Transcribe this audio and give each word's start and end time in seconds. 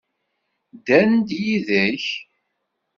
Ddan-d 0.75 1.29
yid-k? 1.43 2.05